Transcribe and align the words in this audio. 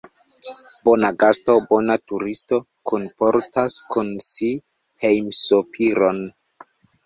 Bona 0.87 1.11
gasto, 1.23 1.57
bona 1.73 1.97
turisto, 2.13 2.59
kunportas 2.93 3.77
kun 3.95 4.13
si 4.31 4.53
hejmsopiron. 5.07 6.27